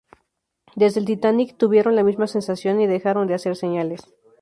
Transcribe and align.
Desde 0.75 0.99
el 0.99 1.05
"Titanic" 1.05 1.57
tuvieron 1.57 1.95
la 1.95 2.01
misma 2.01 2.25
sensación 2.25 2.81
y 2.81 2.87
dejaron 2.87 3.27
de 3.27 3.35
hacer 3.35 3.55
señales. 3.55 4.01